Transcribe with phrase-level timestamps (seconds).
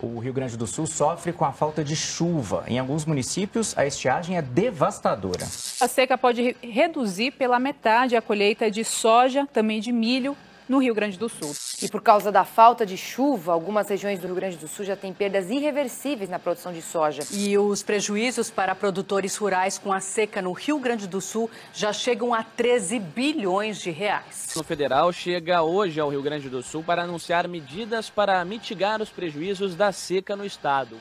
[0.00, 2.64] O Rio Grande do Sul sofre com a falta de chuva.
[2.68, 5.44] Em alguns municípios, a estiagem é devastadora.
[5.44, 10.36] A seca pode reduzir pela metade a colheita de soja, também de milho
[10.68, 11.52] no Rio Grande do Sul.
[11.82, 14.96] E por causa da falta de chuva, algumas regiões do Rio Grande do Sul já
[14.96, 17.22] têm perdas irreversíveis na produção de soja.
[17.32, 21.92] E os prejuízos para produtores rurais com a seca no Rio Grande do Sul já
[21.92, 24.54] chegam a 13 bilhões de reais.
[24.56, 29.08] O federal chega hoje ao Rio Grande do Sul para anunciar medidas para mitigar os
[29.08, 30.96] prejuízos da seca no estado.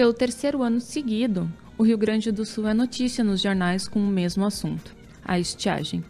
[0.00, 1.46] Pelo terceiro ano seguido,
[1.80, 4.94] o Rio Grande do Sul é notícia nos jornais com o mesmo assunto:
[5.24, 6.04] a estiagem.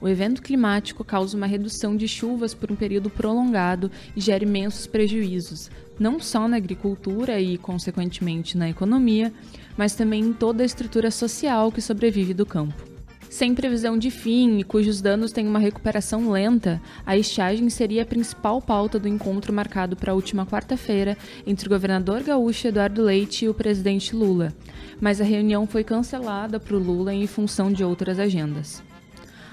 [0.00, 4.84] O evento climático causa uma redução de chuvas por um período prolongado e gera imensos
[4.84, 9.32] prejuízos, não só na agricultura e, consequentemente, na economia,
[9.76, 12.91] mas também em toda a estrutura social que sobrevive do campo.
[13.32, 18.06] Sem previsão de fim e cujos danos têm uma recuperação lenta, a estiagem seria a
[18.06, 21.16] principal pauta do encontro marcado para a última quarta-feira
[21.46, 24.52] entre o governador gaúcho Eduardo Leite e o presidente Lula.
[25.00, 28.82] Mas a reunião foi cancelada para o Lula em função de outras agendas.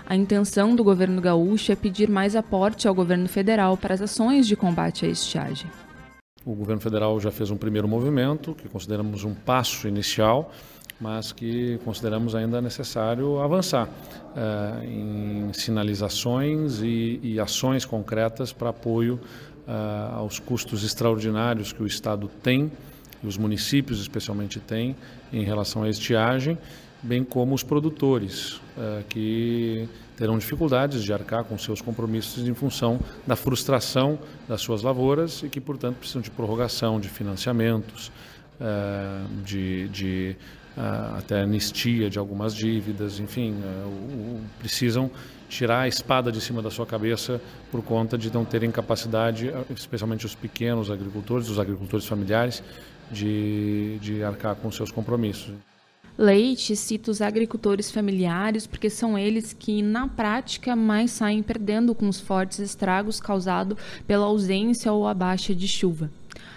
[0.05, 4.45] A intenção do governo gaúcho é pedir mais aporte ao governo federal para as ações
[4.45, 5.71] de combate à estiagem.
[6.45, 10.51] O governo federal já fez um primeiro movimento, que consideramos um passo inicial,
[10.99, 19.19] mas que consideramos ainda necessário avançar uh, em sinalizações e, e, ações concretas para apoio
[19.67, 22.69] uh, aos custos extraordinários que o Estado tem
[23.23, 24.95] e os municípios especialmente têm
[25.31, 26.57] em relação à estiagem,
[27.01, 32.99] bem como os produtores uh, que terão dificuldades de arcar com seus compromissos em função
[33.25, 38.11] da frustração das suas lavouras e que, portanto, precisam de prorrogação de financiamentos,
[39.45, 40.35] de, de
[41.17, 45.11] até anistia de algumas dívidas, enfim, uh, precisam
[45.49, 50.25] tirar a espada de cima da sua cabeça por conta de não terem capacidade, especialmente
[50.25, 52.63] os pequenos agricultores, os agricultores familiares,
[53.11, 55.53] de, de arcar com seus compromissos.
[56.17, 62.07] Leite cita os agricultores familiares porque são eles que, na prática, mais saem perdendo com
[62.07, 66.11] os fortes estragos causados pela ausência ou a baixa de chuva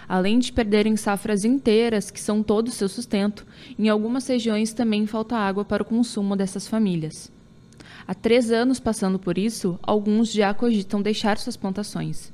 [0.07, 3.45] além de perderem safras inteiras, que são todo o seu sustento,
[3.77, 7.31] em algumas regiões também falta água para o consumo dessas famílias.
[8.07, 12.31] Há três anos passando por isso, alguns já cogitam deixar suas plantações.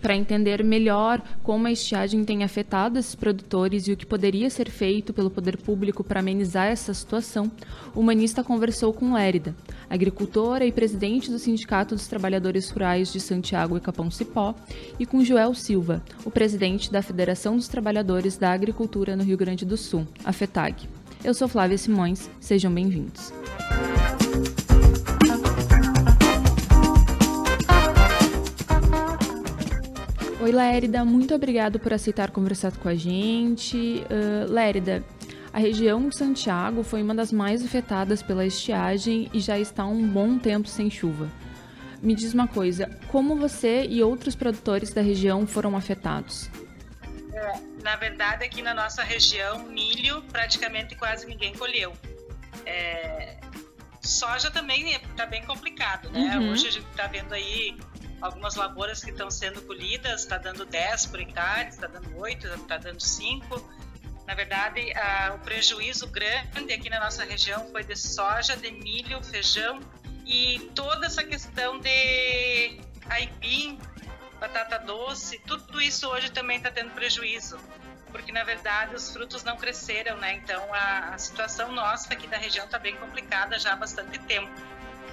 [0.00, 4.70] Para entender melhor como a estiagem tem afetado esses produtores e o que poderia ser
[4.70, 7.50] feito pelo poder público para amenizar essa situação,
[7.94, 9.54] o humanista conversou com Lérida,
[9.88, 14.54] agricultora e presidente do Sindicato dos Trabalhadores Rurais de Santiago e Capão Cipó,
[14.98, 19.64] e com Joel Silva, o presidente da Federação dos Trabalhadores da Agricultura no Rio Grande
[19.64, 20.88] do Sul, a FETAG.
[21.24, 23.32] Eu sou Flávia Simões, sejam bem-vindos.
[30.46, 33.76] Oi, Lérida, muito obrigado por aceitar conversar com a gente.
[33.76, 35.04] Uh, Lérida,
[35.52, 40.06] a região de Santiago foi uma das mais afetadas pela estiagem e já está um
[40.06, 41.28] bom tempo sem chuva.
[42.00, 46.48] Me diz uma coisa, como você e outros produtores da região foram afetados?
[47.34, 51.92] É, na verdade, aqui na nossa região, milho praticamente quase ninguém colheu.
[52.64, 53.36] É,
[54.00, 56.38] soja também está bem complicado, né?
[56.38, 56.52] Uhum.
[56.52, 57.76] Hoje a gente está vendo aí
[58.20, 62.78] algumas lavouras que estão sendo colhidas, está dando 10 por hectare, está dando 8, está
[62.78, 63.86] dando 5.
[64.26, 69.22] Na verdade, a, o prejuízo grande aqui na nossa região foi de soja, de milho,
[69.22, 69.80] feijão
[70.26, 73.78] e toda essa questão de aipim,
[74.40, 77.56] batata doce, tudo isso hoje também está tendo prejuízo,
[78.10, 80.34] porque na verdade os frutos não cresceram, né?
[80.34, 84.50] Então a, a situação nossa aqui da região está bem complicada já há bastante tempo.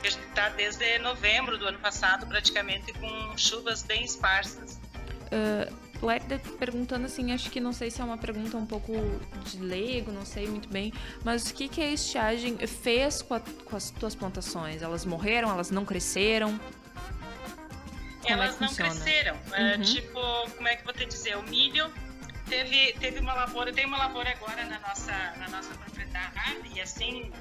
[0.04, 4.78] A gente está desde novembro do ano passado, praticamente, com chuvas bem esparsas.
[5.32, 8.92] Uh, Lerda perguntando assim, acho que não sei se é uma pergunta um pouco
[9.46, 10.94] de leigo, não sei muito bem,
[11.24, 14.82] mas o que, que a estiagem fez com, a, com as tuas plantações?
[14.82, 15.50] Elas morreram?
[15.50, 16.60] Elas não cresceram?
[18.22, 18.90] Como é elas é não funciona?
[18.92, 19.38] cresceram.
[19.54, 19.82] É, uhum.
[19.82, 20.20] tipo,
[20.58, 21.38] como é que eu vou te dizer?
[21.38, 21.90] O milho
[22.50, 26.34] teve, teve uma lavoura, tem uma lavoura agora na nossa, na nossa propriedade,
[26.76, 27.32] e assim,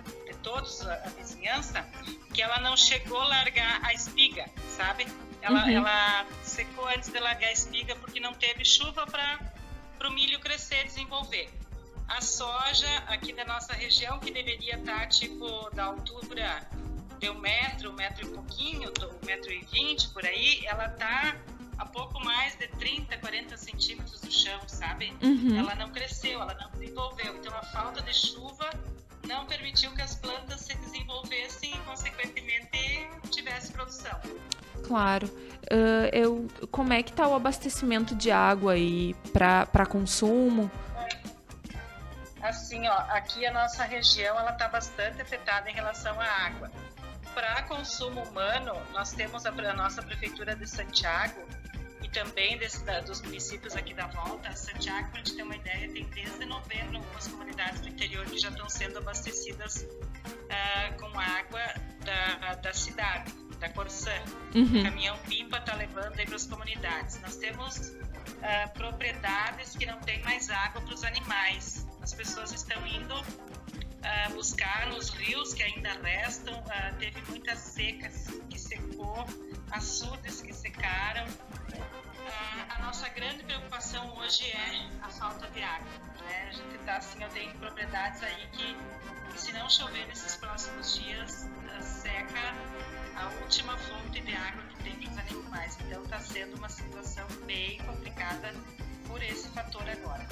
[0.43, 1.87] todos, a, a vizinhança,
[2.33, 4.47] que ela não chegou a largar a espiga,
[4.77, 5.07] sabe?
[5.41, 5.71] Ela, uhum.
[5.71, 10.85] ela secou antes de largar a espiga porque não teve chuva para o milho crescer,
[10.85, 11.51] desenvolver.
[12.09, 16.69] A soja aqui da nossa região, que deveria estar tá, tipo da altura
[17.19, 21.37] de um metro, um metro e pouquinho, um metro e vinte por aí, ela tá
[21.79, 25.13] a pouco mais de 30, 40 centímetros do chão, sabe?
[25.23, 25.59] Uhum.
[25.59, 27.37] Ela não cresceu, ela não desenvolveu.
[27.37, 28.71] Então a falta de chuva
[29.27, 34.19] não permitiu que as plantas se desenvolvessem e, consequentemente, tivessem produção.
[34.87, 35.27] Claro.
[35.27, 40.71] Uh, eu, como é que está o abastecimento de água aí para consumo?
[42.43, 46.71] Assim, ó, aqui a nossa região ela está bastante afetada em relação à água.
[47.33, 51.41] Para consumo humano, nós temos a, a, nossa prefeitura de Santiago
[52.13, 54.55] também desse, da, dos municípios aqui da volta.
[54.55, 58.39] Santiago, para a gente ter uma ideia, tem desde novembro algumas comunidades do interior que
[58.39, 61.61] já estão sendo abastecidas uh, com água
[62.05, 64.13] da, da cidade, da Corsã.
[64.55, 64.81] Uhum.
[64.81, 67.21] O caminhão pipa está levando aí para as comunidades.
[67.21, 72.85] Nós temos uh, propriedades que não têm mais água para os animais as pessoas estão
[72.85, 76.63] indo uh, buscar nos rios que ainda restam.
[76.99, 79.25] Teve muitas secas que secou,
[79.71, 81.25] açudes que secaram.
[82.23, 85.89] Uh, a nossa grande preocupação hoje é a falta de água.
[86.21, 86.49] Né?
[86.49, 88.77] A gente está assim, eu tenho propriedades aí que,
[89.39, 91.49] se não chover nesses próximos dias,
[91.81, 92.55] seca
[93.17, 95.79] a última fonte de água que tem para os animais.
[95.81, 98.53] Então está sendo uma situação bem complicada
[99.07, 100.27] por esse fator agora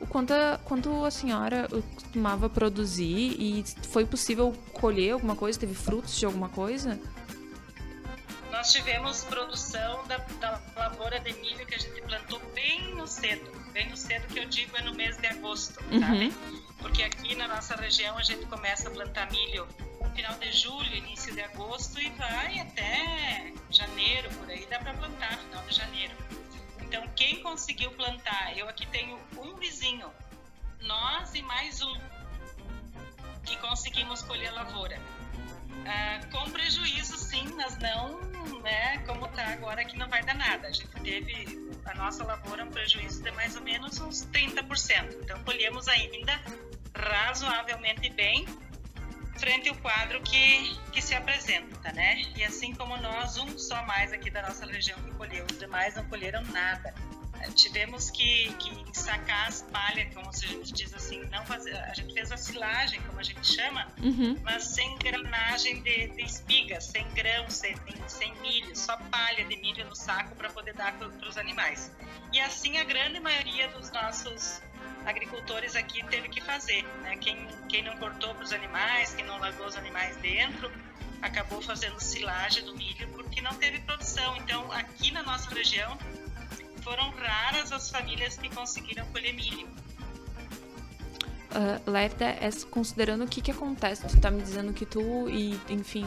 [0.00, 0.32] o quanto
[0.64, 5.58] quanto a senhora costumava produzir e foi possível colher alguma coisa?
[5.58, 6.98] Teve frutos de alguma coisa?
[8.60, 13.50] Nós tivemos produção da, da lavoura de milho que a gente plantou bem no cedo.
[13.72, 15.98] Bem no cedo que eu digo é no mês de agosto, uhum.
[15.98, 16.30] sabe?
[16.76, 19.66] Porque aqui na nossa região a gente começa a plantar milho
[19.98, 24.92] no final de julho, início de agosto e vai até janeiro, por aí dá para
[24.92, 26.14] plantar, final de janeiro.
[26.82, 30.12] Então, quem conseguiu plantar, eu aqui tenho um vizinho,
[30.82, 31.98] nós e mais um,
[33.42, 35.00] que conseguimos colher a lavoura.
[35.86, 38.20] Ah, com prejuízo, sim, mas não,
[38.60, 40.68] né, como está agora, que não vai dar nada.
[40.68, 45.16] A gente teve a nossa lavoura um prejuízo de mais ou menos uns 30%.
[45.22, 46.40] Então, colhemos ainda
[46.94, 48.46] razoavelmente bem,
[49.38, 52.22] frente ao quadro que, que se apresenta, né?
[52.36, 55.94] E assim como nós, um só mais aqui da nossa região que colheu, os demais
[55.94, 56.94] não colheram nada.
[57.54, 61.94] Tivemos que, que sacar as palhas, como se a gente diz assim, não fazer, a
[61.94, 64.38] gente fez a silagem, como a gente chama, uhum.
[64.42, 67.74] mas sem granagem de, de espigas, sem grão, sem,
[68.06, 71.90] sem milho, só palha de milho no saco para poder dar para os animais.
[72.32, 74.62] E assim a grande maioria dos nossos
[75.04, 76.82] agricultores aqui teve que fazer.
[77.02, 77.16] Né?
[77.16, 80.70] Quem, quem não cortou para os animais, quem não largou os animais dentro,
[81.22, 84.36] acabou fazendo silagem do milho porque não teve produção.
[84.36, 85.98] Então, aqui na nossa região,
[86.82, 89.68] foram raras as famílias que conseguiram colher milho.
[91.50, 95.58] Uh, Lerda, é, considerando o que, que acontece, tu tá me dizendo que tu e,
[95.68, 96.06] enfim,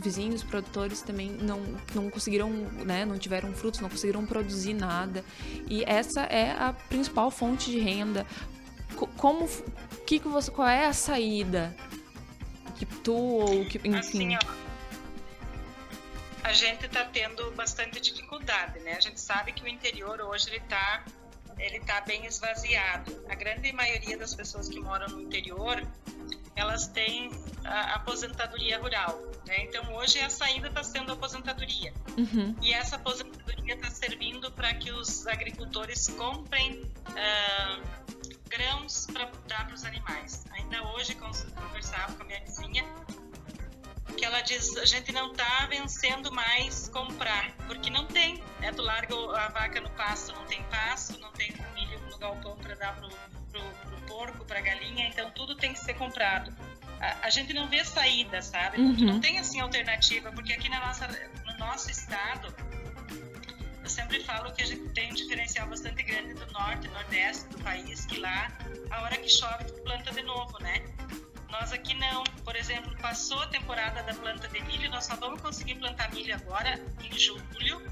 [0.00, 1.60] vizinhos, produtores também não,
[1.94, 5.22] não conseguiram, né, não tiveram frutos, não conseguiram produzir nada.
[5.68, 8.26] E essa é a principal fonte de renda.
[9.16, 9.48] Como,
[10.06, 11.76] que que você, qual é a saída
[12.76, 13.98] que tu ou que, enfim...
[13.98, 14.57] Assim, ó,
[16.48, 18.94] a gente está tendo bastante dificuldade, né?
[18.94, 21.04] A gente sabe que o interior hoje ele está
[21.58, 23.24] ele tá bem esvaziado.
[23.28, 25.82] A grande maioria das pessoas que moram no interior
[26.54, 27.30] elas têm
[27.64, 29.20] a aposentadoria rural.
[29.46, 29.64] Né?
[29.64, 31.92] Então, hoje a saída está sendo a aposentadoria.
[32.16, 32.54] Uhum.
[32.60, 37.82] E essa aposentadoria está servindo para que os agricultores comprem uh,
[38.48, 40.44] grãos para dar para os animais.
[40.50, 42.84] Ainda hoje, conversava com a minha vizinha,
[44.16, 48.42] que ela diz a gente não está vencendo mais comprar, porque não tem.
[48.60, 48.72] Né?
[48.72, 52.74] Tu larga a vaca no pasto, não tem pasto, não tem milho no galpão para
[52.74, 56.52] dar para o porco, para galinha, então tudo tem que ser comprado.
[57.00, 58.80] A, a gente não vê saída, sabe?
[58.80, 58.94] Uhum.
[58.94, 61.06] Não tem assim alternativa, porque aqui na nossa,
[61.46, 62.54] no nosso estado,
[63.82, 67.48] eu sempre falo que a gente tem um diferencial bastante grande do norte e nordeste
[67.48, 68.50] do país, que lá,
[68.90, 70.82] a hora que chove, tu planta de novo, né?
[71.50, 72.24] Nós aqui não.
[72.44, 76.34] Por exemplo, passou a temporada da planta de milho, nós só vamos conseguir plantar milho
[76.34, 77.82] agora em julho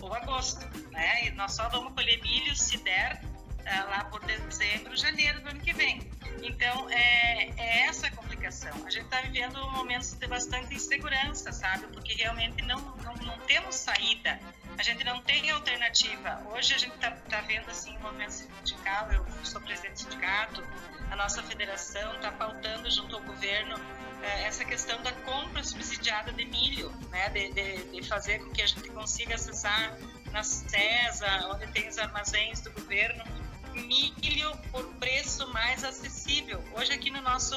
[0.00, 1.26] ou agosto, né?
[1.26, 5.60] E nós só vamos colher milho se der uh, lá por dezembro, janeiro do ano
[5.60, 6.00] que vem.
[6.42, 8.72] Então, é, é essa a complicação.
[8.86, 11.86] A gente está vivendo momentos de bastante insegurança, sabe?
[11.88, 14.40] Porque realmente não, não, não temos saída.
[14.78, 16.42] A gente não tem alternativa.
[16.54, 20.62] Hoje a gente está tá vendo assim um movimento sindical, eu sou presidente do sindicato,
[21.10, 23.74] a nossa federação está pautando junto ao governo
[24.22, 27.28] é, essa questão da compra subsidiada de milho, né?
[27.30, 29.96] De, de, de, fazer com que a gente consiga acessar
[30.30, 33.24] na CESA, onde tem os armazéns do governo,
[33.72, 36.62] milho por preço mais acessível.
[36.74, 37.56] Hoje aqui no nosso,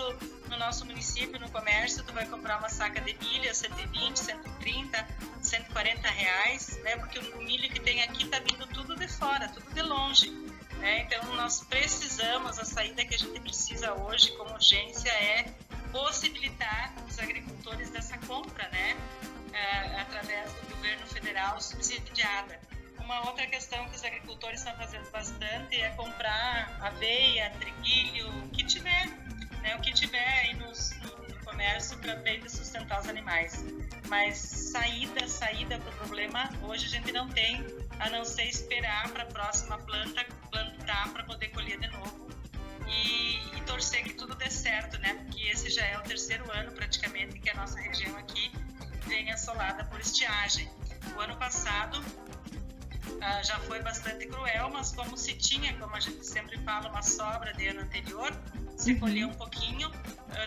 [0.50, 5.07] no nosso município, no comércio, tu vai comprar uma saca de milho a 120, 130,
[5.41, 6.98] 140 reais, né?
[6.98, 10.43] Porque o milho que tem aqui está vindo tudo de fora, tudo de longe.
[10.84, 11.04] Né?
[11.04, 15.46] Então nós precisamos, a saída que a gente precisa hoje como urgência é
[15.94, 18.98] possibilitar os agricultores dessa compra, né?
[19.54, 22.60] É, através do governo federal subsidiada.
[23.00, 28.66] Uma outra questão que os agricultores estão fazendo bastante é comprar aveia, triguilho, o que
[28.66, 29.08] tiver,
[29.62, 29.78] né?
[29.78, 33.63] O que tiver aí nos, no, no comércio para bem sustentar os animais.
[34.10, 37.63] Mas saída, saída para o problema, hoje a gente não tem,
[38.00, 42.28] a não ser esperar para a próxima planta plantar para poder colher de novo
[42.88, 45.14] e, e, torcer que tudo dê certo, né?
[45.16, 48.52] Porque esse já é o terceiro ano praticamente que a nossa região aqui
[49.08, 50.70] vem assolada por estiagem.
[51.16, 56.26] O ano passado uh, já foi bastante cruel, mas como se tinha, como a gente
[56.26, 58.32] sempre fala, uma sobra de ano anterior,
[58.78, 59.00] se uhum.
[59.00, 59.92] colheu um pouquinho,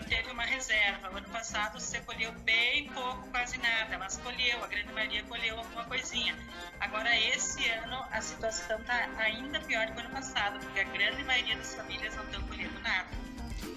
[0.07, 1.09] teve uma reserva.
[1.11, 5.57] O ano passado se colheu bem pouco, quase nada, mas colheu, a grande maioria colheu
[5.57, 6.35] alguma coisinha.
[6.79, 11.23] Agora, esse ano, a situação está ainda pior que o ano passado, porque a grande
[11.23, 13.09] maioria das famílias não estão colhendo nada.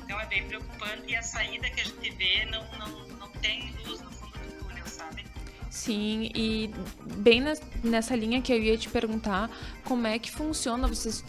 [0.05, 3.73] Então, é bem preocupante e a saída que a gente vê não, não, não tem
[3.87, 5.25] luz no fundo do túnel, sabe?
[5.71, 6.69] Sim, e
[7.17, 7.43] bem
[7.83, 9.49] nessa linha que eu ia te perguntar,
[9.85, 10.89] como é que funciona?
[10.89, 11.25] Vocês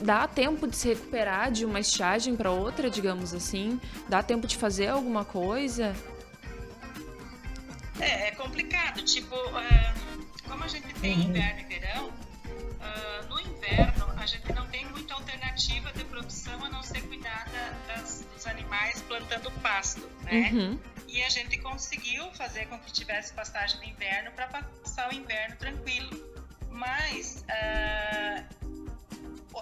[0.00, 3.80] dá tempo de se recuperar de uma estiagem para outra, digamos assim?
[4.08, 5.94] Dá tempo de fazer alguma coisa?
[8.00, 9.02] É, é complicado.
[9.02, 11.28] Tipo, uh, como a gente tem uhum.
[11.28, 16.68] inverno e verão, uh, no inverno a gente não tem muita alternativa de produção a
[16.68, 17.48] não ser cuidar
[17.86, 20.50] das, dos animais plantando pasto, né?
[20.52, 20.78] Uhum.
[21.08, 25.56] E a gente conseguiu fazer com que tivesse pastagem no inverno para passar o inverno
[25.56, 26.10] tranquilo.
[26.70, 28.57] Mas uh,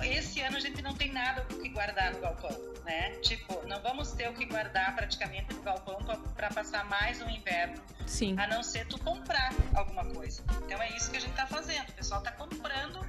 [0.02, 3.10] esse ano a gente não tem nada o que guardar no galpão, né?
[3.22, 5.98] Tipo, não vamos ter o que guardar praticamente no galpão
[6.34, 7.80] para passar mais um inverno.
[8.06, 8.36] Sim.
[8.38, 10.42] A não ser tu comprar alguma coisa.
[10.64, 11.88] Então é isso que a gente está fazendo.
[11.88, 13.00] O pessoal está comprando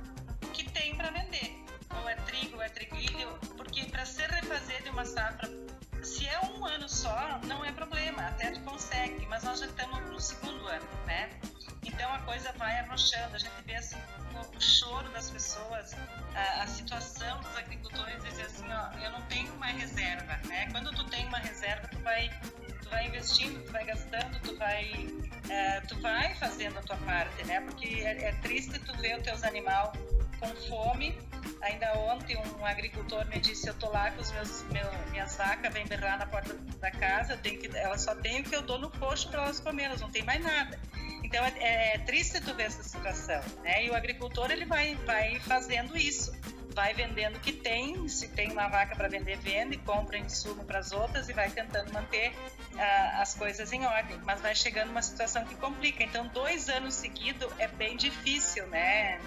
[0.44, 1.56] o que tem para vender.
[2.02, 5.50] Ou é trigo, ou é triguilho, porque para se refazer de uma safra
[6.04, 10.00] se é um ano só, não é problema, até tu consegue, mas nós já estamos
[10.10, 11.30] no segundo ano, né?
[11.84, 13.98] Então a coisa vai arrochando, a gente vê assim
[14.56, 15.96] o choro das pessoas,
[16.36, 20.68] a, a situação dos agricultores dizer assim, ó, eu não tenho uma reserva, né?
[20.72, 22.30] Quando tu tem uma reserva, tu vai,
[22.82, 25.08] tu vai investindo, tu vai gastando, tu vai,
[25.50, 27.62] é, tu vai fazendo a tua parte, né?
[27.62, 29.90] Porque é, é triste tu ver os teus animais
[30.40, 31.18] com fome
[31.62, 35.74] Ainda ontem um agricultor me disse, eu tô lá com os meus, meu, minhas vacas,
[35.74, 38.78] vem berrar na porta da casa, tem que, elas só têm o que eu dou
[38.78, 40.80] no coxo para elas comer, elas não tem mais nada.
[41.24, 43.86] Então é, é, é, triste tu ver essa situação, né?
[43.86, 46.32] E o agricultor ele vai, vai fazendo isso,
[46.74, 50.80] vai vendendo o que tem, se tem uma vaca para vender, vende, compra insumo para
[50.80, 54.18] as outras e vai tentando manter uh, as coisas em ordem.
[54.24, 56.04] Mas vai chegando uma situação que complica.
[56.04, 59.20] Então dois anos seguidos é bem difícil, né?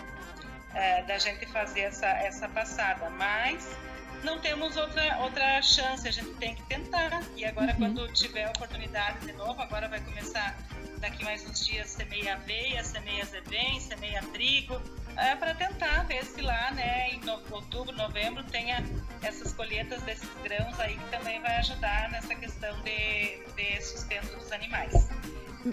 [0.75, 3.77] É, da gente fazer essa, essa passada, mas
[4.23, 7.23] não temos outra, outra chance, a gente tem que tentar.
[7.37, 7.79] E agora, uhum.
[7.79, 10.57] quando tiver oportunidade de novo, agora vai começar
[10.99, 14.81] daqui mais uns dias semeia aveia, semeia zebem, semeia trigo,
[15.17, 18.85] é, para tentar ver se lá, né, em outubro, novembro, tenha
[19.23, 24.53] essas colheitas desses grãos aí que também vai ajudar nessa questão de, de sustento dos
[24.53, 25.09] animais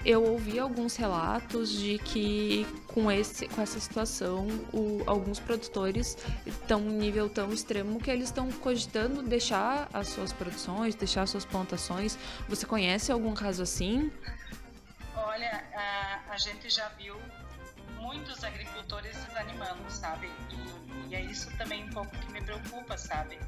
[0.03, 6.82] eu ouvi alguns relatos de que com, esse, com essa situação, o, alguns produtores estão
[6.82, 11.46] em nível tão extremo que eles estão cogitando deixar as suas produções, deixar as suas
[11.46, 12.17] plantações.
[12.50, 14.12] Você conhece algum caso assim?
[15.15, 17.15] Olha, a, a gente já viu
[18.00, 20.29] muitos agricultores desanimando, sabe?
[20.51, 23.39] E, e é isso também um pouco que me preocupa, sabe?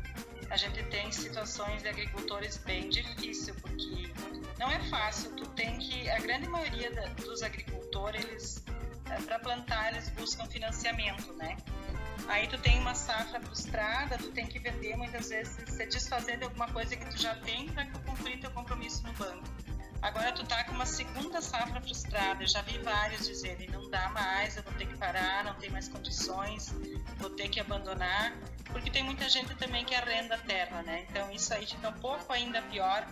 [0.49, 4.11] A gente tem situações de agricultores bem difícil, porque
[4.57, 8.63] não é fácil, tu tem que, a grande maioria da, dos agricultores, eles,
[9.09, 11.57] é, para plantar, eles buscam financiamento, né?
[12.27, 16.43] Aí tu tem uma safra frustrada, tu tem que vender muitas vezes, se desfazer de
[16.43, 19.43] alguma coisa que tu já tem para cumprir teu compromisso no banco.
[20.01, 24.09] Agora tu tá com uma segunda safra frustrada, eu já vi vários dizerem, não dá
[24.09, 26.73] mais, eu vou ter que parar, não tem mais condições,
[27.17, 28.33] vou ter que abandonar
[28.71, 31.05] porque tem muita gente também que arrenda a terra, né?
[31.09, 33.05] Então isso aí fica um pouco ainda pior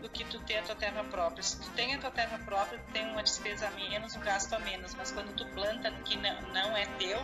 [0.00, 1.42] do que tu ter a tua terra própria.
[1.42, 4.52] Se tu tem a tua terra própria, tu tem uma despesa a menos, um gasto
[4.54, 7.18] a menos, mas quando tu planta que não, não é teu,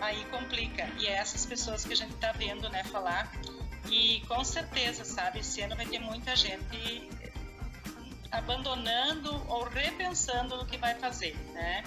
[0.00, 0.88] aí complica.
[0.98, 3.32] E é essas pessoas que a gente tá vendo, né, falar.
[3.90, 7.08] E com certeza, sabe, esse ano vai ter muita gente
[8.32, 11.84] abandonando ou repensando no que vai fazer, né?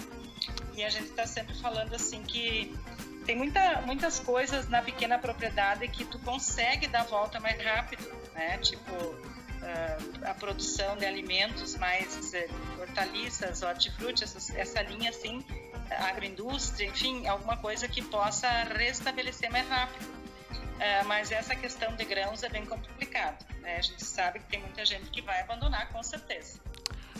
[0.75, 2.73] E a gente está sempre falando assim que
[3.25, 8.59] tem muita, muitas coisas na pequena propriedade que tu consegue dar volta mais rápido, né?
[8.59, 15.43] Tipo, uh, a produção de alimentos mais uh, hortaliças, hortifruti, essa, essa linha assim,
[15.89, 20.14] agroindústria, enfim, alguma coisa que possa restabelecer mais rápido.
[20.75, 23.45] Uh, mas essa questão de grãos é bem complicado.
[23.61, 23.77] Né?
[23.77, 26.59] A gente sabe que tem muita gente que vai abandonar, com certeza.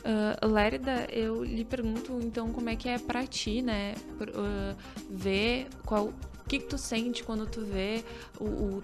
[0.06, 3.96] Uh, Lérida, eu lhe pergunto então como é que é para ti, né?
[4.20, 4.78] Uh,
[5.10, 6.14] ver qual
[6.46, 8.06] o que, que tu sente quando tu vê
[8.40, 8.84] o, o,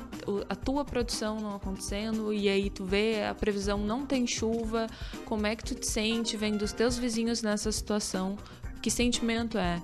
[0.49, 4.87] a tua produção não acontecendo e aí tu vê a previsão não tem chuva?
[5.25, 8.35] Como é que tu te sente vendo os teus vizinhos nessa situação?
[8.81, 9.79] Que sentimento é?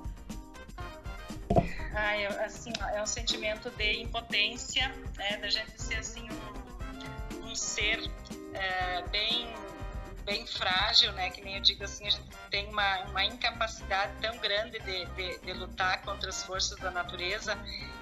[2.19, 7.99] Eu, assim, é um sentimento de impotência, né, da gente ser assim um, um ser
[8.53, 9.47] é, bem
[10.27, 11.29] bem frágil, né?
[11.29, 15.39] Que nem eu digo assim, a gente tem uma, uma incapacidade tão grande de, de,
[15.39, 17.57] de, lutar contra as forças da natureza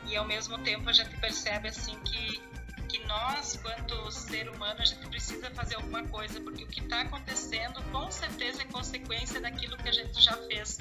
[0.08, 2.44] e ao mesmo tempo a gente percebe assim que
[2.90, 7.02] que nós, quanto ser humano, a gente precisa fazer alguma coisa porque o que está
[7.02, 10.80] acontecendo com certeza é consequência daquilo que a gente já fez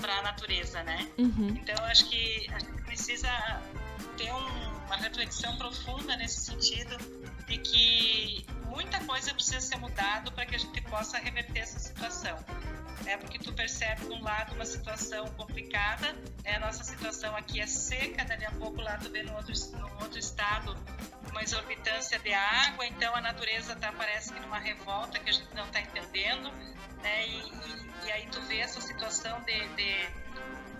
[0.00, 1.08] para a natureza, né?
[1.18, 1.48] Uhum.
[1.48, 3.28] Então acho que a gente precisa
[4.16, 6.96] ter um, uma reflexão profunda nesse sentido
[7.46, 12.36] de que muita coisa precisa ser mudado para que a gente possa reverter essa situação.
[13.06, 16.56] É porque tu percebe de um lado uma situação complicada, né?
[16.56, 20.02] a nossa situação aqui é seca, daqui a pouco lá tu vê no outro, no
[20.02, 20.74] outro estado
[21.30, 25.52] uma exorbitância de água, então a natureza tá parece que numa revolta que a gente
[25.54, 26.50] não está entendendo,
[27.04, 27.28] né?
[27.28, 30.08] E, e, e, aí tu vê essa situação de, de,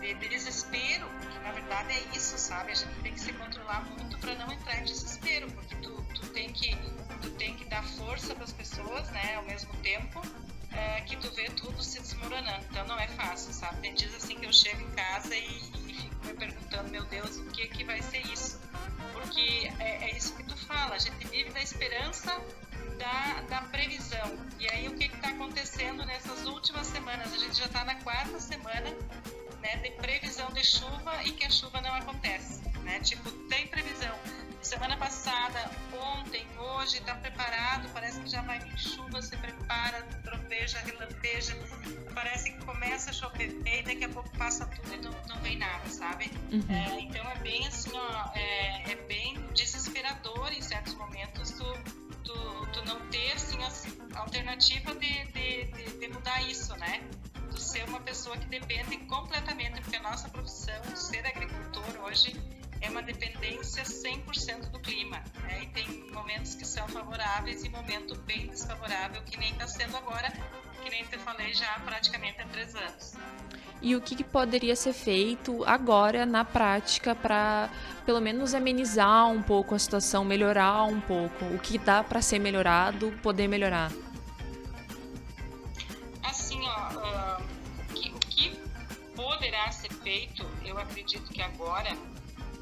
[0.01, 2.73] de, de desespero, que na verdade é isso, sabe?
[2.73, 6.27] A gente tem que se controlar muito para não entrar em desespero, porque tu, tu
[6.29, 6.75] tem que
[7.23, 10.21] tu tem que dar força para as pessoas, né, ao mesmo tempo
[10.73, 12.65] é, que tu vê tudo se desmoronando.
[12.71, 13.81] Então não é fácil, sabe?
[13.81, 15.47] Tem dias assim que eu chego em casa e,
[15.87, 18.61] e fico me perguntando, meu Deus, o que que vai ser isso?
[19.13, 22.33] Porque é, é isso que tu fala, a gente vive da esperança
[22.99, 24.39] da, da previsão.
[24.59, 27.33] E aí o que está acontecendo nessas últimas semanas?
[27.33, 28.91] A gente já está na quarta semana
[29.61, 32.63] né, de previsão de chuva e que a chuva não acontece.
[32.81, 33.01] Né?
[33.01, 34.15] Tipo, tem previsão
[34.65, 40.79] semana passada, ontem, hoje, está preparado, parece que já vai vir chuva, se prepara, tropeja,
[40.79, 41.55] relampeja,
[42.15, 45.59] parece que começa a chover e daqui a pouco passa tudo e não, não vem
[45.59, 46.31] nada, sabe?
[46.51, 46.65] Uhum.
[46.69, 47.94] É, então é bem assim,
[54.25, 57.03] alternativa de, de, de, de mudar isso, né?
[57.51, 62.35] Tu ser uma pessoa que depende completamente, porque a nossa profissão, ser agricultor hoje,
[62.81, 65.23] é uma dependência 100% do clima.
[65.43, 65.65] Né?
[65.65, 70.31] E tem momentos que são favoráveis e momento bem desfavorável, que nem está sendo agora,
[70.83, 73.15] que nem te falei já praticamente há três anos.
[73.81, 77.69] E o que, que poderia ser feito agora na prática para,
[78.07, 81.45] pelo menos, amenizar um pouco a situação, melhorar um pouco?
[81.55, 83.91] O que dá para ser melhorado, poder melhorar?
[90.05, 91.97] Feito, eu acredito que agora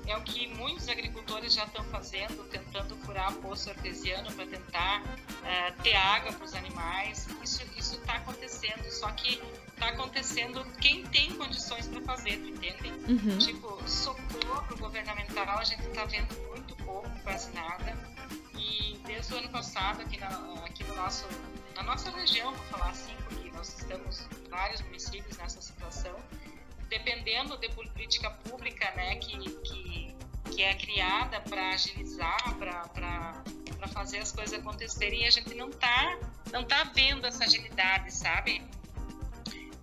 [0.06, 5.82] é o que muitos agricultores já estão fazendo, tentando furar poço artesiano para tentar uh,
[5.82, 7.28] ter água para os animais.
[7.42, 12.88] Isso está acontecendo, só que está acontecendo quem tem condições para fazer, entende?
[13.08, 13.38] Uhum.
[13.38, 17.96] Tipo, socorro governamental a gente está vendo muito pouco, quase nada.
[18.56, 20.28] E desde o ano passado, aqui, na,
[20.64, 21.26] aqui no nosso,
[21.74, 26.16] na nossa região, vou falar assim, porque nós estamos vários municípios nessa situação,
[26.92, 30.14] dependendo de política pública né, que, que,
[30.54, 36.18] que é criada para agilizar, para fazer as coisas acontecerem, e a gente não está
[36.52, 38.62] não tá vendo essa agilidade, sabe?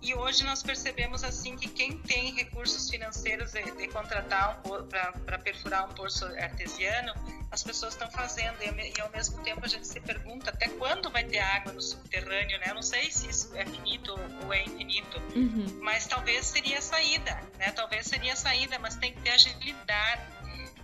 [0.00, 4.86] E hoje nós percebemos assim que quem tem recursos financeiros de, de contratar um,
[5.24, 7.12] para perfurar um poço artesiano,
[7.50, 11.10] as pessoas estão fazendo e, e, ao mesmo tempo a gente se pergunta até quando
[11.10, 12.66] vai ter água no subterrâneo, né?
[12.68, 15.80] Eu não sei se isso é finito ou é infinito, uhum.
[15.82, 17.72] mas talvez seria a saída, né?
[17.72, 20.22] Talvez seria a saída, mas tem que ter agilidade.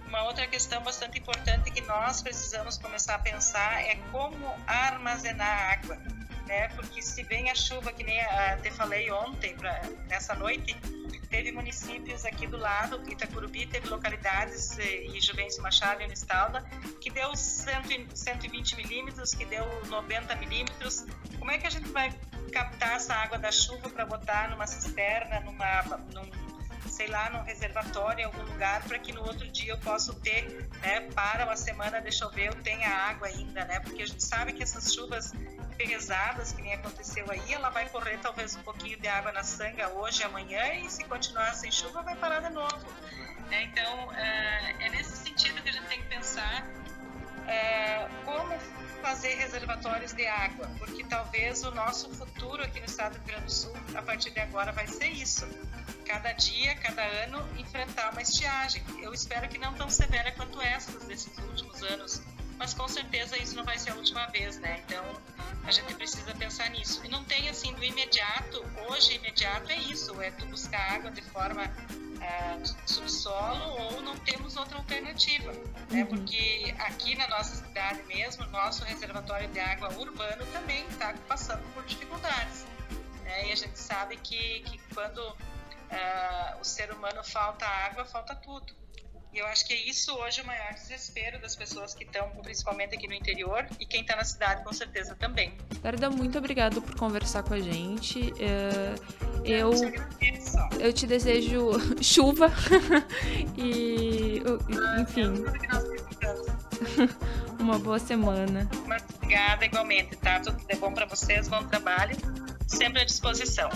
[0.07, 5.98] Uma outra questão bastante importante que nós precisamos começar a pensar é como armazenar água
[6.46, 6.68] né?
[6.68, 8.18] Porque se vem a chuva, que nem
[8.62, 10.76] te falei ontem, pra, nessa noite,
[11.31, 16.64] teve municípios aqui do lado, Itacurubi, teve localidades eh, e Juvencio Machado e Unistalda,
[17.01, 21.05] que deu 100, 120 milímetros, que deu 90 milímetros.
[21.38, 22.12] Como é que a gente vai
[22.53, 25.83] captar essa água da chuva para botar numa cisterna, numa,
[26.14, 26.31] num,
[26.88, 30.69] sei lá, num reservatório, em algum lugar, para que no outro dia eu possa ter,
[30.81, 33.81] né, para uma semana de chover, eu tenha água ainda, né?
[33.81, 35.33] Porque a gente sabe que essas chuvas
[35.77, 39.89] pesadas, que nem aconteceu aí, ela vai correr talvez um pouquinho de água na sanga
[39.91, 42.87] hoje, amanhã, e se continuar sem chuva, vai parar de novo.
[43.51, 46.67] É, então, é, é, nesse sentido que a gente tem que pensar
[47.47, 48.59] é, como
[49.01, 53.45] fazer reservatórios de água, porque talvez o nosso futuro aqui no estado do Rio Grande
[53.45, 55.47] do Sul, a partir de agora, vai ser isso.
[56.05, 58.83] Cada dia, cada ano, enfrentar uma estiagem.
[59.01, 62.23] Eu espero que não tão severa quanto essas desses últimos anos
[62.59, 64.83] mas com certeza isso não vai ser a última vez, né?
[64.87, 65.05] Então
[65.64, 67.05] a gente precisa pensar nisso.
[67.05, 71.23] E não tem assim do imediato, hoje imediato é isso, é tu buscar água de
[71.23, 75.53] forma uh, subsolo ou não temos outra alternativa,
[75.90, 76.03] né?
[76.03, 76.07] uhum.
[76.07, 81.85] Porque aqui na nossa cidade mesmo, nosso reservatório de água urbano também está passando por
[81.85, 82.64] dificuldades,
[83.25, 83.49] né?
[83.49, 88.75] E a gente sabe que, que quando uh, o ser humano falta água, falta tudo.
[89.37, 92.96] E eu acho que é isso hoje o maior desespero das pessoas que estão, principalmente
[92.96, 95.53] aqui no interior, e quem está na cidade com certeza também.
[95.83, 98.33] Garda, muito obrigado por conversar com a gente.
[98.40, 98.94] É,
[99.44, 99.72] eu,
[100.81, 102.51] eu te desejo chuva
[103.59, 104.42] e,
[105.03, 105.44] enfim.
[107.61, 108.66] Uma boa semana.
[108.87, 110.40] Muito obrigada, igualmente, tá?
[110.40, 112.16] Tudo de bom para vocês, bom trabalho.
[112.66, 113.68] Sempre à disposição.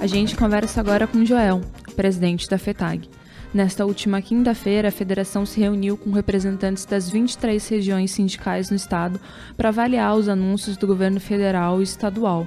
[0.00, 1.60] A gente conversa agora com Joel,
[1.94, 3.06] presidente da FETAG.
[3.52, 9.20] Nesta última quinta-feira, a federação se reuniu com representantes das 23 regiões sindicais no estado
[9.58, 12.46] para avaliar os anúncios do governo federal e estadual.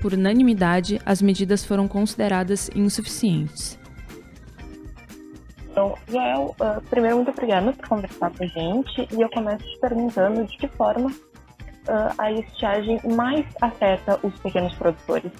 [0.00, 3.78] Por unanimidade, as medidas foram consideradas insuficientes.
[5.70, 9.06] Então, Joel, uh, primeiro, muito obrigada por conversar com a gente.
[9.12, 14.72] E eu começo te perguntando de que forma uh, a estiagem mais afeta os pequenos
[14.76, 15.30] produtores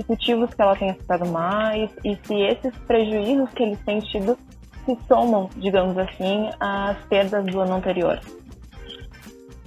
[0.00, 4.36] que cultivos que ela tem afetado mais e se esses prejuízos que eles têm tido
[4.84, 8.18] se somam, digamos assim, às perdas do ano anterior.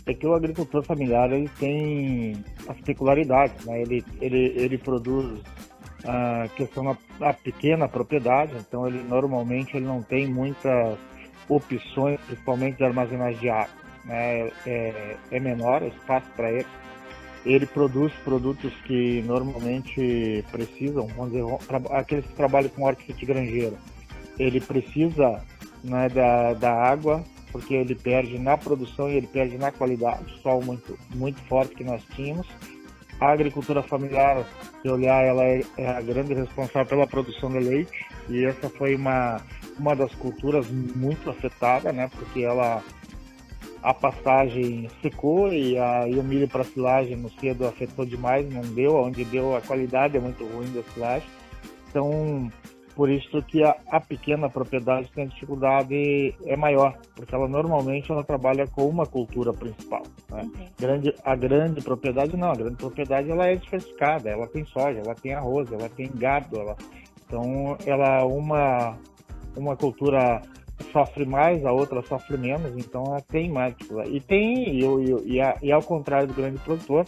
[0.06, 3.82] É que o agricultor familiar ele tem as peculiaridades, né?
[3.82, 5.40] Ele, ele, ele produz
[6.06, 10.98] a questão da, pequena propriedade, então ele normalmente ele não tem muitas
[11.48, 13.84] opções, principalmente de armazenagem de água.
[14.04, 14.52] Né?
[14.66, 16.66] É, é menor o espaço para ele
[17.46, 21.44] ele produz produtos que normalmente precisam, vamos dizer,
[21.92, 23.78] aqueles que trabalham com hortifruti granjeiro,
[24.40, 25.42] ele precisa
[25.84, 30.64] né, da, da água, porque ele perde na produção e ele perde na qualidade, sol
[30.64, 32.48] muito, muito forte que nós tínhamos.
[33.20, 34.44] A agricultura familiar,
[34.82, 38.96] se olhar, ela é, é a grande responsável pela produção de leite, e essa foi
[38.96, 39.40] uma,
[39.78, 42.82] uma das culturas muito afetada, né, porque ela
[43.84, 48.62] a pastagem secou e, a, e o milho para silagem no cedo afetou demais, não
[48.62, 51.28] deu, onde deu a qualidade é muito ruim da silagem.
[51.90, 52.50] Então,
[52.96, 58.24] por isso que a, a, pequena propriedade tem dificuldade é maior, porque ela normalmente ela
[58.24, 60.04] trabalha com uma cultura principal.
[60.30, 60.44] Né?
[60.44, 60.68] Uhum.
[60.80, 65.14] Grande, a grande propriedade não, a grande propriedade ela é diversificada, ela tem soja, ela
[65.14, 66.78] tem arroz, ela tem gado, ela,
[67.28, 68.98] então ela uma
[69.56, 70.42] uma cultura
[70.92, 73.76] sofre mais, a outra sofre menos, então ela tem mais.
[74.10, 77.06] E tem, e, e, e, e ao contrário do grande produtor,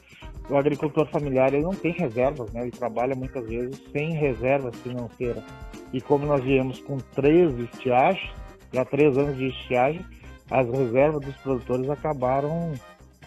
[0.49, 2.61] o agricultor familiar ele não tem reservas, né?
[2.61, 5.43] Ele trabalha muitas vezes sem reservas financeiras.
[5.91, 8.29] E como nós viemos com três estiagens,
[8.71, 10.05] já três anos de estiagem,
[10.51, 12.73] as reservas dos produtores acabaram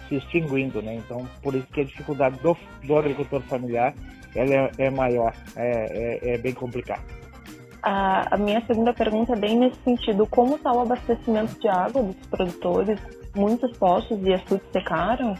[0.09, 0.95] se extinguindo, né?
[0.95, 3.95] Então, por isso que a dificuldade do, do agricultor familiar
[4.35, 7.17] ela é, é maior, é, é, é bem complicado.
[7.90, 10.27] A, a minha segunda pergunta é bem nesse sentido.
[10.27, 13.01] Como está o abastecimento de água dos produtores?
[13.35, 15.35] Muitos poços e açudes secaram?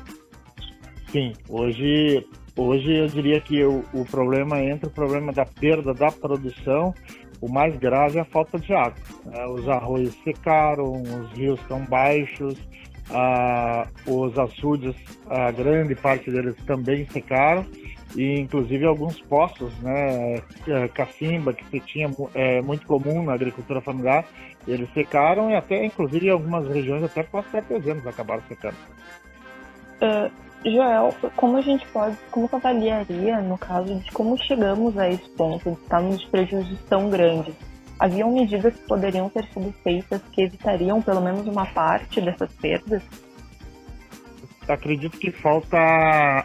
[1.09, 6.11] Sim, hoje, hoje eu diria que o, o problema entre o problema da perda da
[6.11, 6.95] produção,
[7.43, 8.97] o mais grave é a falta de água.
[9.31, 12.55] É, os arroios secaram, os rios estão baixos,
[13.11, 14.97] ah, os açudes,
[15.29, 17.67] a grande parte deles também secaram
[18.19, 23.81] e inclusive alguns poços, né, é, cacimba que se tinha é, muito comum na agricultura
[23.81, 24.27] familiar,
[24.67, 28.75] eles secaram e até inclusive em algumas regiões até quase artesianos acabaram secando.
[30.03, 30.29] Uh,
[30.69, 35.29] Joel, como a gente pode, como você avaliaria no caso de como chegamos a esse
[35.31, 37.55] ponto de estarmos de prejuízos tão grandes?
[38.01, 43.03] Haviam medidas que poderiam ter sido feitas que evitariam pelo menos uma parte dessas perdas?
[44.67, 45.79] Acredito que falta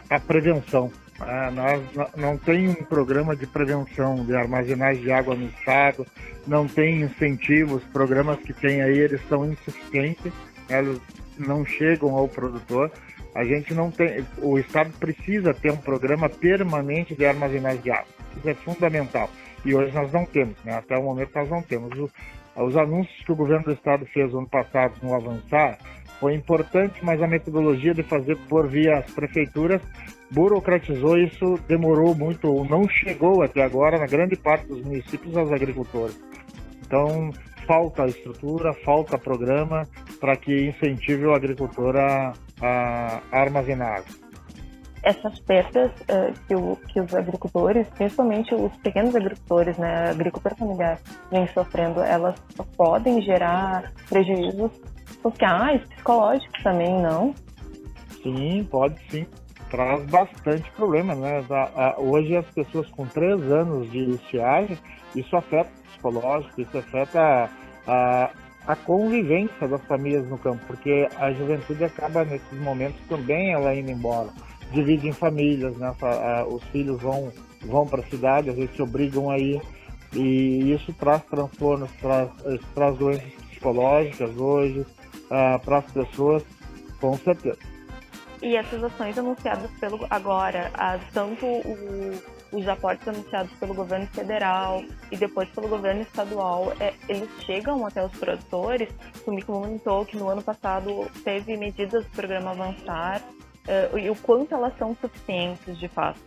[0.07, 0.91] a prevenção
[1.27, 1.81] ah, nós
[2.15, 6.05] não tem um programa de prevenção de armazenagem de água no estado,
[6.45, 10.31] não tem incentivos, programas que tem aí eles são insuficientes,
[10.69, 10.99] eles
[11.37, 12.91] não chegam ao produtor.
[13.35, 18.13] A gente não tem, o estado precisa ter um programa permanente de armazenagem de água.
[18.37, 19.29] Isso é fundamental.
[19.65, 20.75] E hoje nós não temos, né?
[20.75, 22.11] Até o momento nós não temos.
[22.55, 25.77] Os anúncios que o governo do estado fez ano passado no Avançar
[26.19, 29.81] foi importante, mas a metodologia de fazer por via as prefeituras
[30.31, 35.51] burocratizou isso, demorou muito, ou não chegou até agora na grande parte dos municípios aos
[35.51, 36.17] agricultores.
[36.85, 37.31] Então,
[37.67, 39.87] falta estrutura, falta programa
[40.19, 44.03] para que incentive o agricultor a, a armazenar.
[45.03, 50.99] Essas perdas uh, que, o, que, os agricultores, principalmente os pequenos agricultores, né, agricultura familiar,
[51.29, 52.39] vem sofrendo, elas
[52.77, 54.71] podem gerar prejuízos
[55.21, 57.35] sociais, psicológicos também, não?
[58.21, 59.25] Sim, pode sim.
[59.69, 61.43] Traz bastante problema, né?
[61.97, 64.77] Hoje as pessoas com três anos de estiagem,
[65.15, 67.49] isso afeta o psicológico, isso afeta
[67.87, 68.29] a,
[68.67, 73.91] a convivência das famílias no campo, porque a juventude acaba nesses momentos também ela indo
[73.91, 74.29] embora.
[74.73, 75.93] Divide em famílias, né?
[76.47, 77.31] Os filhos vão,
[77.61, 79.61] vão para a cidade, às vezes se obrigam a ir,
[80.13, 82.29] e isso traz transtornos, traz,
[82.73, 86.43] traz doenças psicológicas hoje uh, para as pessoas,
[86.99, 87.57] com certeza.
[88.41, 94.83] E essas ações anunciadas pelo agora, as, tanto o, os aportes anunciados pelo governo federal
[95.09, 98.89] e depois pelo governo estadual, é, eles chegam até os produtores.
[99.25, 103.21] O me comentou que no ano passado teve medidas do programa Avançar
[103.67, 106.19] uh, e o quanto elas são suficientes de fato.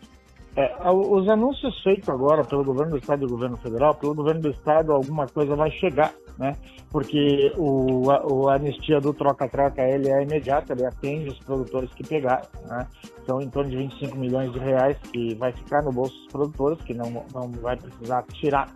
[0.57, 4.51] É, os anúncios feitos agora pelo governo do estado e governo federal, pelo governo do
[4.51, 6.57] estado, alguma coisa vai chegar, né?
[6.90, 12.03] Porque o, a, o anistia do troca-troca ele é imediato, ele atende os produtores que
[12.03, 12.87] pegaram, né?
[13.27, 16.83] São em torno de 25 milhões de reais que vai ficar no bolso dos produtores,
[16.85, 18.68] que não, não vai precisar tirar.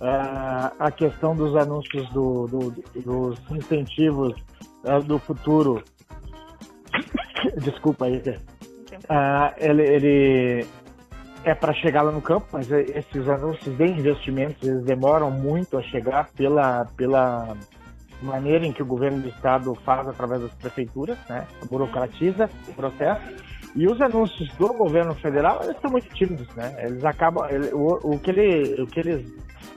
[0.00, 2.70] Uh, a questão dos anúncios do, do,
[3.04, 4.34] dos incentivos
[4.84, 5.84] uh, do futuro,
[7.62, 10.66] desculpa aí, uh, ele, ele
[11.44, 15.82] é para chegar lá no campo, mas esses anúncios de investimentos eles demoram muito a
[15.82, 17.56] chegar pela, pela
[18.22, 21.46] maneira em que o governo do estado faz através das prefeituras, né?
[21.68, 23.52] burocratiza o processo.
[23.74, 26.74] E os anúncios do governo federal eles são muito tímidos, né?
[26.78, 29.34] Eles acabam, ele, o, o, que ele, o que eles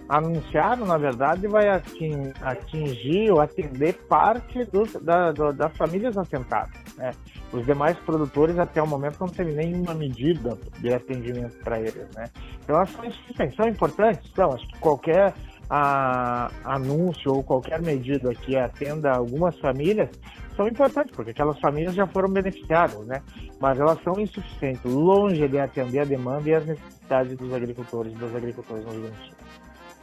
[0.09, 7.11] anunciaram, na verdade, vai atingir ou atender parte dos, da, do, das famílias assentadas, né?
[7.51, 12.29] Os demais produtores, até o momento, não teve nenhuma medida de atendimento para eles, né?
[12.63, 15.33] Então, as ações são importantes, então, acho que qualquer
[15.69, 20.09] a, anúncio ou qualquer medida que atenda algumas famílias
[20.55, 23.21] são importantes, porque aquelas famílias já foram beneficiadas, né?
[23.59, 28.35] Mas elas são insuficientes, longe de atender a demanda e as necessidades dos agricultores e
[28.35, 29.35] agricultores no Rio Grande do Sul.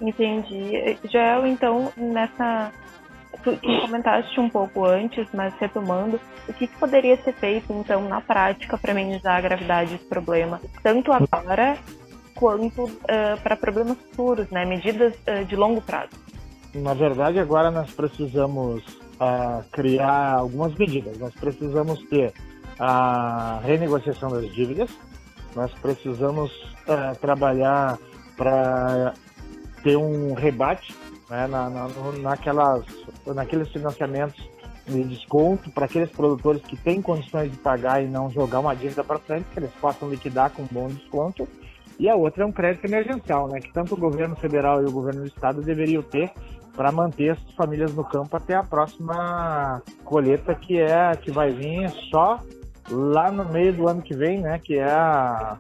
[0.00, 0.98] Entendi.
[1.11, 2.72] Joel, então, nessa
[3.42, 8.08] tu, tu comentaste um pouco antes, mas retomando, o que, que poderia ser feito, então,
[8.08, 11.76] na prática para amenizar a gravidade desse problema, tanto agora
[12.34, 14.64] quanto uh, para problemas futuros, né?
[14.64, 16.10] medidas uh, de longo prazo?
[16.74, 18.82] Na verdade, agora nós precisamos
[19.20, 21.18] uh, criar algumas medidas.
[21.18, 22.32] Nós precisamos ter
[22.78, 24.90] a renegociação das dívidas,
[25.54, 26.50] nós precisamos
[27.20, 27.98] trabalhar
[28.36, 29.12] para
[29.84, 30.96] ter um rebate
[31.32, 31.88] né, na, na,
[32.20, 32.84] naquelas,
[33.26, 34.38] naqueles financiamentos
[34.86, 39.02] de desconto para aqueles produtores que têm condições de pagar e não jogar uma dívida
[39.02, 41.48] para frente, que eles possam liquidar com um bom desconto.
[41.98, 44.92] E a outra é um crédito emergencial, né, que tanto o governo federal e o
[44.92, 46.30] governo do estado deveriam ter
[46.76, 51.88] para manter as famílias no campo até a próxima colheita que é que vai vir
[52.10, 52.40] só
[52.90, 55.56] lá no meio do ano que vem, né, que é a,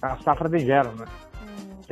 [0.00, 1.06] a safra de inverno, né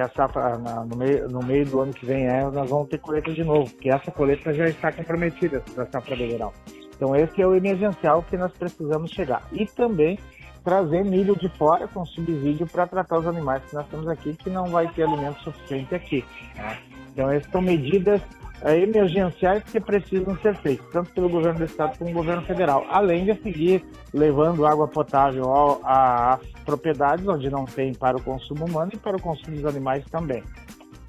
[0.01, 2.89] que a safra na, no, meio, no meio do ano que vem é, nós vamos
[2.89, 6.53] ter colheita de novo, porque essa colheita já está comprometida da safra verão.
[6.97, 9.43] Então esse é o emergencial que nós precisamos chegar.
[9.53, 10.19] E também
[10.65, 14.49] trazer milho de fora com subsídio para tratar os animais que nós temos aqui, que
[14.49, 16.25] não vai ter alimento suficiente aqui.
[16.57, 16.79] Né?
[17.13, 18.23] Então essas são medidas
[18.65, 23.25] emergenciais que precisam ser feitas, tanto pelo governo do estado como pelo governo federal, além
[23.25, 28.97] de seguir levando água potável às propriedades onde não tem para o consumo humano e
[28.97, 30.43] para o consumo dos animais também.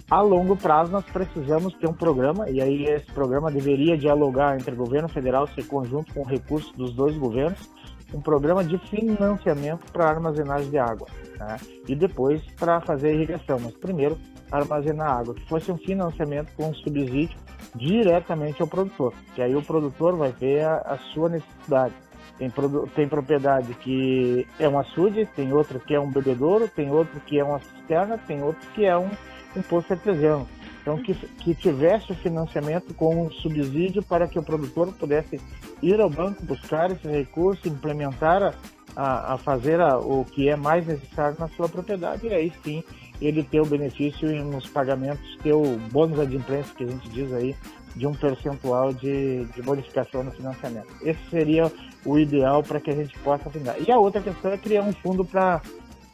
[0.09, 4.73] A longo prazo, nós precisamos ter um programa, e aí esse programa deveria dialogar entre
[4.73, 7.69] o governo federal, ser conjunto com recursos dos dois governos,
[8.13, 11.07] um programa de financiamento para armazenagem de água,
[11.39, 11.55] né?
[11.87, 14.17] e depois para fazer irrigação, mas primeiro
[14.51, 17.37] armazenar água, que fosse um financiamento com um subsídio
[17.75, 21.93] diretamente ao produtor, que aí o produtor vai ver a, a sua necessidade.
[22.37, 22.51] Tem,
[22.95, 27.39] tem propriedade que é um açude, tem outra que é um bebedouro, tem outro que
[27.39, 29.09] é uma cisterna, tem outro que é um,
[29.55, 30.47] um poço artesiano.
[30.81, 35.39] Então, que, que tivesse o financiamento com um subsídio para que o produtor pudesse
[35.83, 38.55] ir ao banco, buscar esse recurso, implementar,
[38.95, 42.83] a, a fazer a, o que é mais necessário na sua propriedade, e aí sim
[43.21, 47.55] ele ter o benefício nos pagamentos, ter o bônus adimplência, que a gente diz aí,
[47.95, 50.87] de um percentual de, de bonificação no financiamento.
[51.01, 51.71] Esse seria
[52.05, 53.75] o ideal para que a gente possa afinar.
[53.79, 55.61] E a outra questão é criar um fundo para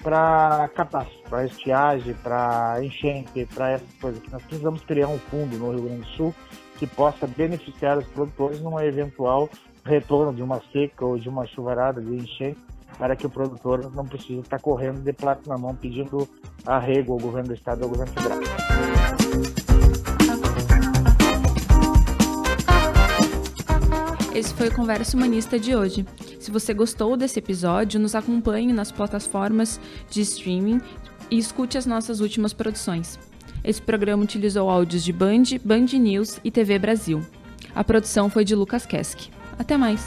[0.04, 4.22] para catástrofe, para estiagem, para enchente, para essas coisas.
[4.32, 6.36] Nós precisamos criar um fundo no Rio Grande do Sul
[6.78, 9.50] que possa beneficiar os produtores numa eventual
[9.84, 12.60] retorno de uma seca ou de uma chuvarada de enchente,
[12.98, 16.28] para que o produtor não precise estar correndo de plato na mão pedindo
[16.66, 18.40] arrego ao governo do estado ou ao governo federal.
[24.34, 26.06] Esse foi o Conversa Humanista de hoje.
[26.40, 29.80] Se você gostou desse episódio, nos acompanhe nas plataformas
[30.10, 30.80] de streaming
[31.32, 33.18] e escute as nossas últimas produções.
[33.64, 37.22] Esse programa utilizou áudios de Band, Band News e TV Brasil.
[37.74, 39.30] A produção foi de Lucas Kesk.
[39.58, 40.06] Até mais!